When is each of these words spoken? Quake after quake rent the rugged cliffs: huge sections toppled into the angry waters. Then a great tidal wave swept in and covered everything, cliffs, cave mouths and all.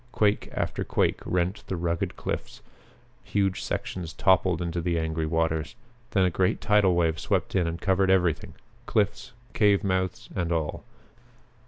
Quake 0.11 0.49
after 0.51 0.83
quake 0.83 1.19
rent 1.25 1.63
the 1.67 1.75
rugged 1.75 2.15
cliffs: 2.17 2.63
huge 3.23 3.61
sections 3.61 4.13
toppled 4.13 4.59
into 4.59 4.81
the 4.81 4.97
angry 4.97 5.27
waters. 5.27 5.75
Then 6.09 6.25
a 6.25 6.31
great 6.31 6.59
tidal 6.59 6.95
wave 6.95 7.19
swept 7.19 7.53
in 7.55 7.67
and 7.67 7.79
covered 7.79 8.09
everything, 8.09 8.55
cliffs, 8.87 9.31
cave 9.53 9.83
mouths 9.83 10.27
and 10.35 10.51
all. 10.51 10.83